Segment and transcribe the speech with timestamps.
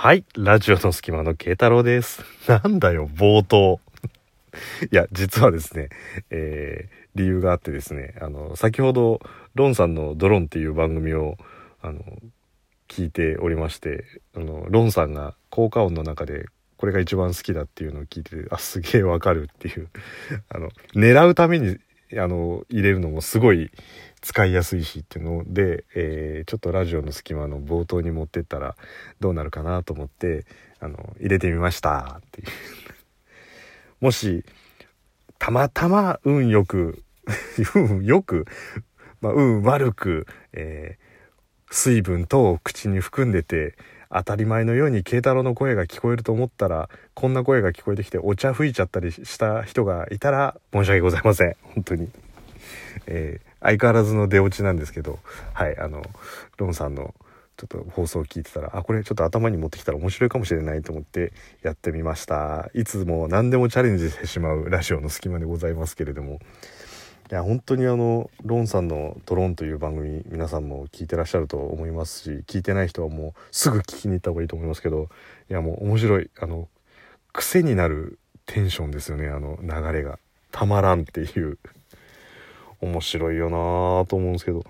[0.00, 0.24] はい。
[0.36, 2.22] ラジオの隙間の慶太郎です。
[2.46, 3.80] なんだよ、冒頭。
[4.92, 5.88] いや、実はですね、
[6.30, 9.20] えー理由があってですね、あの、先ほど、
[9.56, 11.36] ロンさんのドロンっていう番組を、
[11.82, 12.00] あの、
[12.86, 14.04] 聞いておりまして、
[14.36, 16.46] あの、ロンさんが効果音の中で、
[16.76, 19.88] これが一番好きだっていうのを聞いてて、あ、すげえわかるっていう、
[20.48, 21.76] あの、狙うために、
[22.16, 23.70] あの、入れるのもすごい
[24.20, 28.76] 使いやすいしっていうので、えーちょっとラジオの隙間の冒頭に持ってったら
[29.20, 30.46] どうなるかなと思って、
[30.80, 32.48] あの、入れてみましたっていう。
[34.00, 34.44] もし、
[35.38, 37.02] たまたま運よく、
[37.74, 38.46] 運よく、
[39.20, 41.08] まあ、運悪く、えー
[41.70, 43.76] 水分等を口に含んでて、
[44.10, 51.56] 当たり前のように慶太郎の声が聞こえると思ったら、こんな声が聞こえてきてお茶吹いちゃったりした人がいたら申し訳ございません。
[51.74, 52.10] 本当に。
[53.06, 55.18] えー相変わらずの出落ちなんですけど、
[55.52, 56.04] はい、あの、
[56.58, 57.14] ロンさんの
[57.56, 62.70] ちょっと放送を聞いてたら、あ、これちょっと頭に持ってきたら面白いかもしれないと思ってやってみました。
[62.72, 66.38] いつも何でもチャレンジしてしまうラジオの隙間でございますけれども、
[67.30, 75.08] いや、本当にあの、ロンさんのドローンという番組、皆さんも聞いてらっしゃると思いますし、聞いてない人はもうすぐ聞きに行った方がいいと思いますけど、
[75.50, 76.68] いや、もう面白い、あの、
[77.32, 80.18] 癖になるテンションですよね、あの流れが。
[80.50, 81.58] たまらんっていう。
[82.80, 84.64] 面白いよなぁと思うんですけど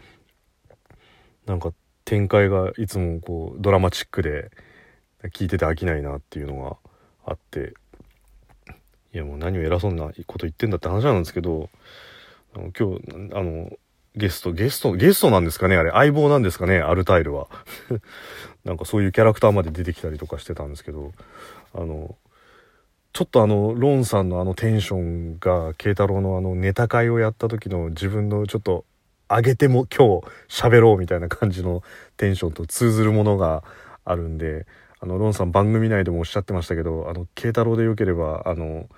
[1.47, 1.73] なんか
[2.05, 4.51] 展開がいつもこうドラマチックで
[5.25, 6.77] 聞いてて飽きないなっていうのが
[7.27, 7.75] あって
[9.13, 11.69] いやもう何を偉そうなこと言ってんだって話なんですけど
[12.55, 13.71] あの今日あの
[14.17, 15.91] ゲストゲストゲストなんですかねあれ。
[15.91, 17.49] 相棒なんですかねアルタイルは。
[18.65, 21.13] なんかそういうキャラクターまで出てきたりとかしてたんですけど。
[21.75, 22.17] あの
[23.13, 28.85] ちょっとあのロンさんのあのテンションが慶太郎のあのネタ会をやった時の自分のちょっと
[29.29, 31.83] 上げても今日喋ろうみたいな感じの
[32.17, 33.65] テンションと通ずるものが
[34.05, 34.67] あるんで
[35.01, 38.89] あのロンさん番組内でもおっしゃってましたけどあの慶太郎でよければあの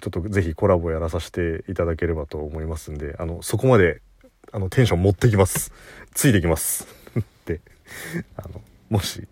[0.00, 4.00] ちょっとぜひコラボやらさせていただければと思いますんであのそこまで
[4.52, 5.72] あのテンション持ってきます
[6.14, 6.86] ついてきます
[7.46, 7.60] で
[8.36, 9.26] あのもし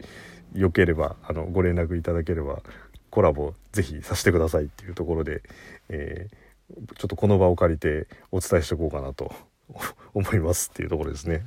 [0.54, 2.62] よければあのご連絡いただければ
[3.10, 5.42] コラボぜひさせてくださいっていうところで、
[5.88, 6.48] えー
[6.96, 9.32] ちょっとこの場を借りてお伝えしておこうかなと
[10.14, 11.44] 思いますっていうところですね。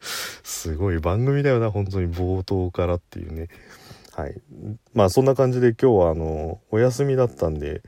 [0.00, 3.48] すごい番組だよな本当に冒頭からっていうね。
[4.14, 4.40] はい。
[4.94, 7.82] まあそんな感じで今日はあのお休みだったんで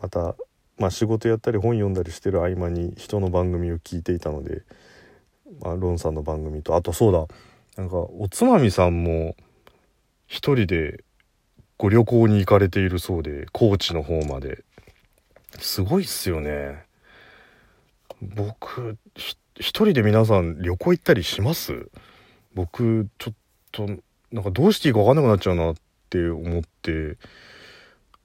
[0.00, 0.36] また、
[0.78, 4.62] まあ、仕事やったり本読んだりしてる合間に人の番組を聞いていたので、
[5.60, 7.26] まあ、ロンさんの番組とあとそうだ。
[7.76, 9.34] なんかおつまみさんも
[10.26, 11.04] 一人で
[11.78, 14.64] ご旅行に行かれているそうで高知の方まで。
[15.58, 16.84] すごいっすよね。
[18.20, 19.38] 僕一
[19.84, 21.90] 人で皆さん旅行行ったりします？
[22.54, 23.34] 僕ちょっ
[23.72, 23.86] と
[24.30, 25.74] なんかどうしていいか分かんなくなっちゃうなっ
[26.10, 27.16] て思って。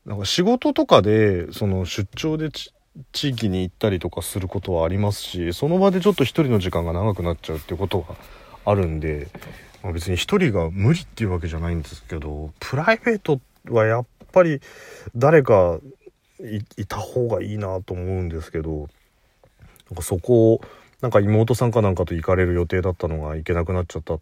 [0.05, 2.49] なんか仕事とかでその出張で
[3.11, 8.15] 地域に行ったりとかすることはありますしその場でちょっと一人の時間が長くなっちゃうっていうことが
[8.65, 9.29] あるんで、
[9.81, 14.59] まあ、別に一人が無理っていうわけじゃないんですけどプライベートはやっぱり
[15.15, 15.79] 誰か
[16.41, 18.89] いいた方がいいなと思うんですけど
[19.89, 20.61] なんかそこを
[21.01, 24.19] なんか妹さんかなんかと行かれる予定だったのが行けなくなっちゃった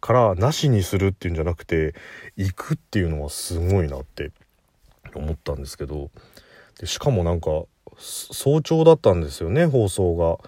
[0.00, 1.94] からなしにするっていうんじゃなくて
[2.36, 4.30] 行くっていうのはすごいなって。
[5.18, 6.10] 思ったんですけど
[6.78, 7.64] でしかもなんか
[7.98, 10.38] 早朝だったんですよね放送が。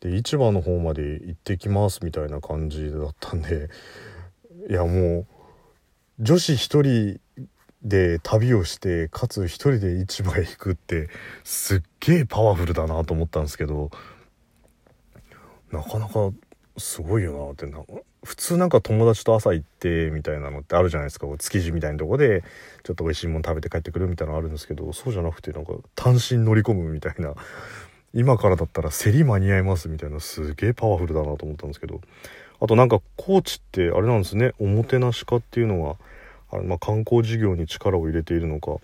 [0.00, 3.70] で市場の方まで行ってきますみたいな感じだったんで
[4.68, 5.26] いやもう
[6.18, 7.20] 女子一人
[7.82, 11.08] で旅をしてかつ一人で市場へ行くって
[11.44, 13.90] すっげえパワフルだなと思ったんですけど
[15.70, 16.30] なかなか
[16.78, 17.66] すごいよなって
[18.24, 21.26] 普通なんか友達と朝行ってみたいなのってあるじゃないですか。
[21.38, 22.44] 築地みたいなとこで
[22.84, 27.34] ちょっと美味しいもの食べて帰ってくるみたいなのあるんですけどそうじゃなくてなんか単身乗り込むみたいな。
[28.14, 32.00] 今からだったら競り間に合いますみたいなすげえパワフルだなと思ったんですけど。
[32.60, 34.52] あとなんか高知ってあれなんですね。
[34.60, 35.96] おもてなし課っていうのが
[36.52, 38.76] あれま観光事業に力を入れているのか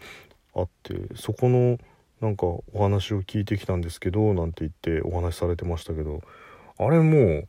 [0.54, 1.78] あってそこの
[2.20, 6.22] なんかお話を聞いてきたんですけどなんて言ってお話しされてましたけど
[6.78, 7.46] あれもう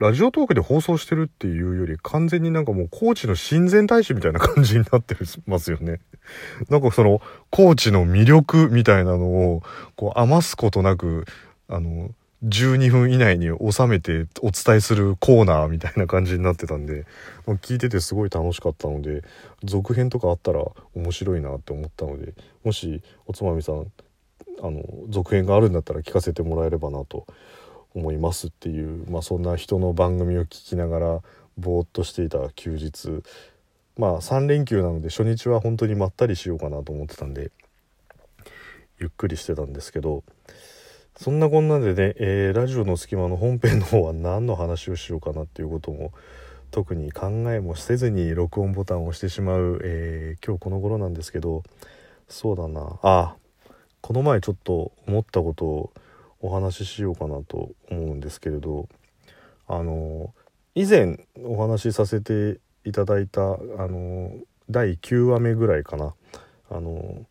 [0.00, 5.14] ラジオトークで放送してるっていうより完全になんかもう高知の親善大使みたいな感じになって
[5.46, 6.00] ますよね。
[6.70, 7.20] なんかその
[7.50, 9.62] 高知の魅力みたいなのを
[9.96, 11.26] こう余すことなく
[11.68, 12.10] あの
[12.46, 17.04] 12分以内に収めてお伝えするコーナーみたいな感じになってたんで
[17.46, 19.22] 聞いててすごい楽しかったので
[19.64, 20.64] 続編とかあったら
[20.94, 22.32] 面白いなって思ったので
[22.64, 23.92] もしおつまみさん
[24.62, 27.26] あの続編があるんだったら聞かせてもらえればなと
[27.94, 31.20] 思いますっていう、まあ、そんな人の番組を聞きながら
[31.58, 33.22] ぼーっとしていた休日。
[34.00, 37.50] まあ3連休なので初日は本当にまったりしようかなと思ってたんで
[38.98, 40.24] ゆっくりしてたんですけど
[41.16, 46.12] そんなこんなでね、えー、ラジオの隙間の本編の方は何の話をしようかなっていうことも
[46.70, 51.62] 特に考えもせずに録音ボタンを押してしまう、えー、今日この頃なんですけど
[52.28, 52.98] そうだな。
[53.02, 53.34] あ
[54.00, 55.92] この前ちょっと思ったことを
[56.40, 58.88] お話ししようかなと思うんですけれど
[59.68, 60.34] あの
[60.74, 63.46] 以前お話しさせていただいたあ
[63.88, 64.32] の
[64.68, 66.14] 第9話目ぐらいかな。
[66.70, 67.26] あの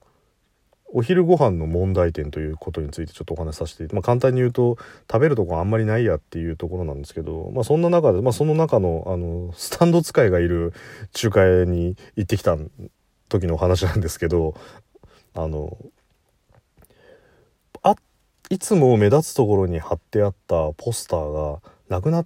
[0.92, 4.78] お昼ご飯の問題点ということについてちょっとお話しさせて、まあ、簡単に言うと
[5.10, 10.74] 食べるとこあんまりないやっていうところなんですけど、まあ、そんな中で、まあ、その中のあのスタンド使いがいる
[11.14, 12.58] 中華屋に行ってきた
[13.30, 14.56] 時のお話なんですけど
[15.36, 15.78] あの
[18.50, 22.26] いつも目立つところに貼ってあったポスターがなくなっ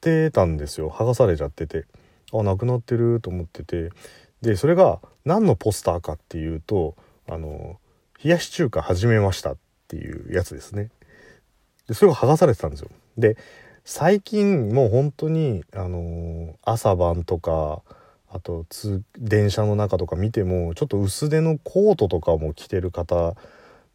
[0.00, 1.84] てたんですよ剥がされちゃってて
[2.32, 3.90] あなくなってると思ってて
[4.40, 6.96] でそれが何のポスターかっていうと
[7.28, 7.78] あの
[8.22, 9.56] 冷やし中華始めましたっ
[9.88, 10.90] ていうやつですね。
[11.88, 12.88] でそれが剥がされてたんですよ。
[13.18, 13.36] で
[13.84, 17.82] 最近もう本当にあの、朝晩とか
[18.28, 18.64] あと
[19.18, 23.34] 電車の中とか見てもちょっと薄手のコートとかも着てる方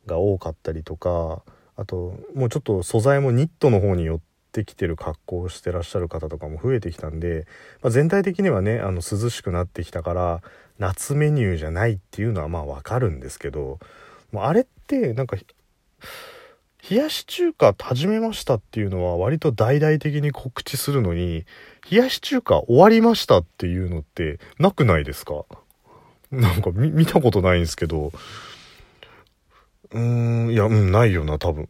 [0.06, 1.42] が多かったりとか
[1.78, 4.20] あともうちょっと素材もニットの方に寄っ
[4.52, 7.46] てきてる格好をしてらっしゃる方とかも増えてきたんで、
[7.82, 10.42] まあ、全体的にはねあの涼しくなってきたから
[10.80, 13.80] 夏メニューじゃないっていうのはまあわかるんですけど
[14.32, 15.36] もうあれってなんか
[16.90, 21.46] 冷やし中華始めましたっていうのは割と大々的に告知するのに
[21.92, 25.44] 冷やし中華終わりましたっていうのってなくないですか？
[26.32, 28.14] なんか見たことないんですけど。
[29.96, 30.02] うー
[30.50, 31.68] んいやうんないよな多分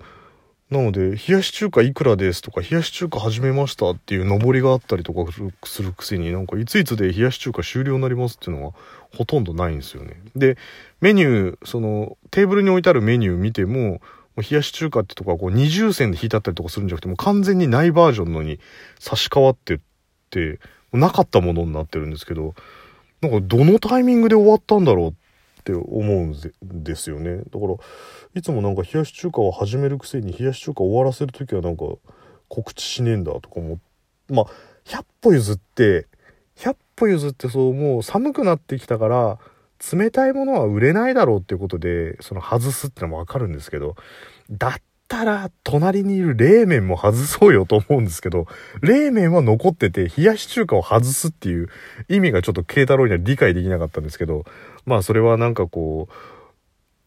[0.71, 5.31] なので、冷やし中華いくらですとか、冷やし中華始めましたっていう上りがあったりとか
[5.63, 8.73] するくせに、なんかいついつで冷やし中華終了になりますっていうのは
[9.15, 10.19] ほとんどないんですよね。
[10.35, 10.57] で、
[11.01, 14.01] メニュー、その、テーブルに置いてあるメニュー見ても、
[14.37, 18.59] 冷やし中華ってとかこう二重線で引いてあったりとかするんじゃなくてもう完全にないバージョンのに
[18.99, 19.79] 差し替わってっ
[20.29, 20.59] て
[20.91, 22.53] なかったものになってるんですけど
[23.21, 25.13] なんかどのタイミングで終わったんだろうっ
[25.71, 27.37] って思うんですよね。
[27.37, 27.75] だから
[28.35, 31.85] いつもなんか冷やし中華を始めるくせに冷やし中華を終わらせる時はなんか
[32.47, 33.79] 告知しねえんだとか思
[34.29, 34.45] まあ
[34.85, 36.07] 100歩譲って
[36.57, 39.39] 100歩譲ってそうもう寒くなってきたから
[39.93, 43.95] 冷たいものは売れないだろうっていうことでその外すってのもわかるんですけど
[44.49, 48.47] だったら隣にいる冷麺も外そうよと思うんですけど
[48.81, 51.69] 冷麺は残ってて冷やし中華を外すっていう
[52.07, 54.45] 意味がちょっと慶太郎には理解できなかったんですけど
[54.85, 56.13] まあそれはなんかこう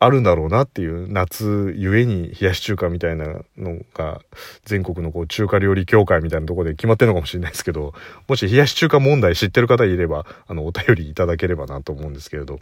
[0.01, 4.21] あるんだろうなっていう夏ゆえに冷やし中華みたいなのが
[4.65, 7.95] 全国のこう中華料理協会みたいなとこで決まってるのかもしれないですけど
[8.29, 12.59] もし冷やし中華問題知ってる方いればあのお便りいただければなと思うんですけれど。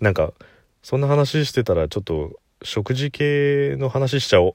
[0.00, 0.32] なんか
[0.82, 4.54] そんな話してたらちょっと食事系の話しちゃおう。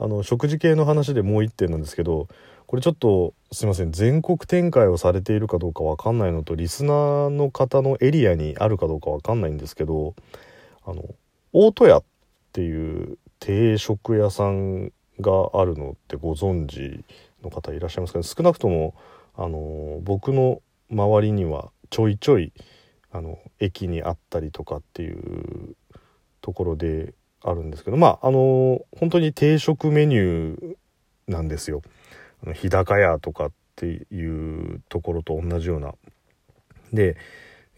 [0.00, 2.26] あの食事系の話でもう一点なんですけど
[2.66, 3.92] これちょっとすいません。
[3.92, 10.14] 全国展開をされているかどうかわかんないのとリスナーの方のエリアにあるかどうかわかんないんですけど
[10.86, 11.04] あの
[11.52, 12.04] 大戸屋っ
[12.52, 17.04] ていう定食屋さんがあるのってご存知
[17.42, 18.22] の方いらっしゃいますかね。
[18.22, 18.94] 少なくとも
[19.34, 22.52] あの僕の周りにはちょいちょい
[23.10, 25.74] あの駅にあったりとかっていう
[26.40, 30.76] ところであるんですけどまああの本当に定食メニュー
[31.28, 31.82] なんですよ。
[32.54, 35.94] 日高屋とかっていうところと同じような。
[36.92, 37.16] で、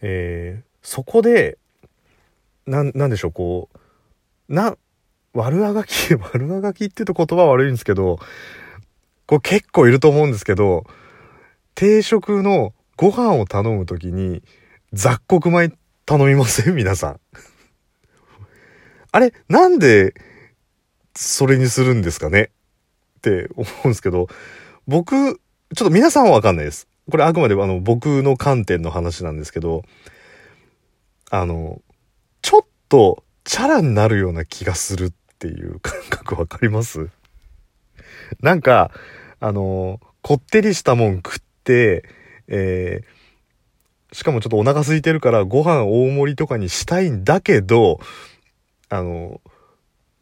[0.01, 1.57] えー、そこで、
[2.65, 4.77] な、なんでしょう、こう、な、
[5.33, 8.19] 悪あがき、 悪あがきって言うと言葉悪いんですけど、
[9.25, 10.85] こう結構いると思うんですけど、
[11.75, 14.43] 定食のご飯を頼むときに
[14.91, 15.71] 雑穀米
[16.05, 16.75] 頼みません？
[16.75, 17.19] 皆さん。
[19.13, 20.15] あれ、なんで
[21.15, 22.49] それにするんですかね？
[23.19, 24.27] って思うんですけど、
[24.87, 26.87] 僕、ちょっと皆さんはわかんないです。
[27.11, 29.83] これあくまであの僕の観点の話なんですけど、
[31.29, 31.79] あの、
[32.41, 37.09] ちょっとチャラになるような気がするっていう感覚わかります？
[38.41, 38.89] なんか、
[39.39, 42.03] あの、こってりしたもん食って、
[42.47, 47.99] えー、しかもちょっとお腹空いてるからご飯大盛りとかにしたいんだけど、
[48.93, 49.41] あの、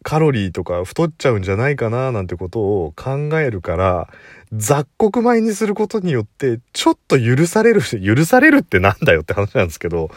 [0.03, 4.09] カロリーとか太っちゃうんじゃないかななんてことを考えるから、
[4.51, 10.09] 雑穀米にすることによって、ちょっと許される、許されるってなんだよって話なんですけど、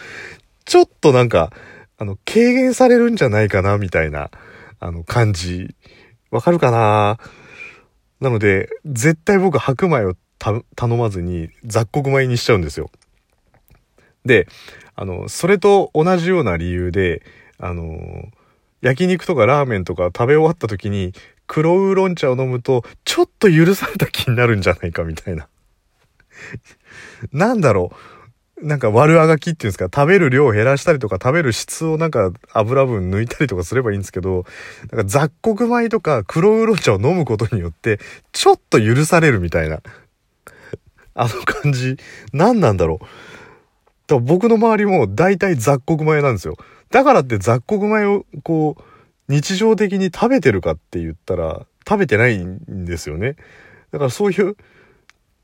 [0.65, 1.53] ちょっとなんか、
[1.99, 4.31] あの、軽減されるんじゃないかなみたいな、
[4.81, 5.75] あの、感じ。
[6.31, 7.19] わかるかな？
[8.21, 12.91] なので、絶対僕白米を頼まずに雑穀米にしちゃうんですよ。
[14.25, 14.49] で、
[14.95, 17.23] あの、それと同じような理由で、
[17.59, 18.29] あの、
[18.85, 21.15] 焼肉とかラーメンとか食べ終わった時に
[21.47, 25.49] 黒ウーロン茶を飲むとちょっと許された気になるんじゃないかみたいな。
[27.33, 27.93] なんだろ
[28.61, 28.67] う。
[28.67, 34.45] なんか悪あがきっていうんですか、食べる量を減らしたりとか、食べる質をなんか油分抜いたりとかすればいいんですけど、
[34.93, 37.99] なんか雑穀米とか黒ウーロン茶を飲むことによって、
[38.33, 39.81] ちょっと許されるみたいな。
[41.15, 41.97] あの感じ、
[42.33, 43.07] 何なんだろう。
[44.07, 46.57] だ僕の周りも大体雑穀米なんですよ。
[46.95, 48.83] だからって雑穀米をこう、
[49.27, 53.35] 日常的に食べてるかって言ったら、食べてないんですよね。
[53.91, 54.57] だからそういう、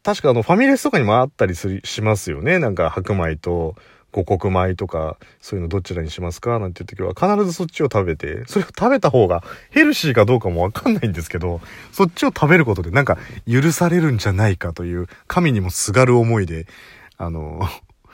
[0.05, 2.61] 確かあの、ファミレスとかにもあったりする、しますよね。
[2.61, 3.75] なんか白米と
[4.13, 13.19] 五穀米とか、そういうのどちらにしますかなんていう時は、必ずそっちを食べて、それを食べた方がヘルシーかどうかもわかんないんですけど、そっちを食べることでなんか
[13.51, 16.69] 許されるんじゃないかという、神にもすがる思いで、
[17.17, 17.63] あの、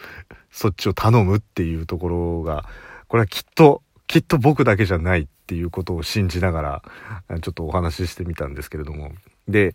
[0.51, 2.65] そっちを頼むっていうところが、
[3.17, 6.83] これはきっと、きっと僕だけじゃないっていうことを信じなが
[7.31, 9.13] ら、ちょっとお話ししてみたんですけれども。
[9.49, 9.73] で、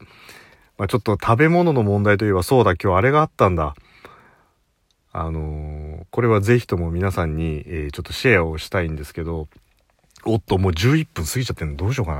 [0.77, 3.73] まあ、ちょっと食べ物の問題といえばそうだ、今日あれがあったんだ。
[5.11, 9.47] あのー、これはぜひとも皆さんに、えー、ちょっとシェアをしたいんですけど、
[10.23, 12.13] おっと、もう11分過ぎちゃってんのどうしようか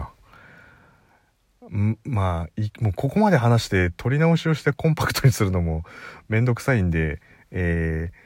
[1.70, 1.78] な。
[1.78, 5.84] んまあ、もうここまで話して撮り直しをしてコンパクトにするのも
[6.30, 8.21] めんどくさいんで、えー、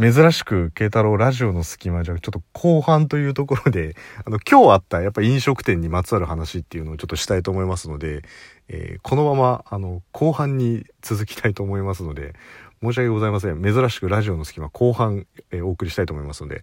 [0.00, 8.22] 珍しく、慶太郎ラジオの隙間じゃ、ちょっと後半というところで、 あの、今日あったやっぱ飲食店にまつわる話っていうのをちょっとしたいと思いますので、
[8.68, 12.34] えー、このまま、あの、後半に続きたいと思いますので、
[12.80, 13.60] 申し訳ございません。
[13.60, 16.62] 珍しくラジオの隙間後半、えー、お送りしたいと思いますので、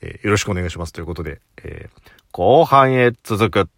[0.00, 1.88] えー、よろしくお願いしますということで、え
[2.30, 3.75] 後半へ続く。